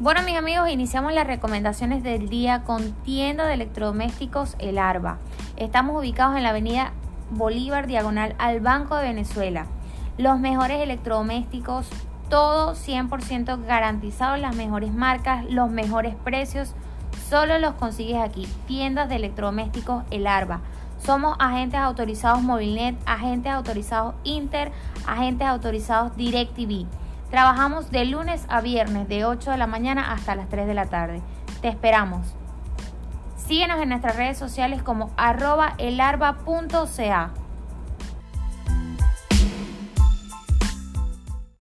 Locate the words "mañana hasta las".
29.68-30.48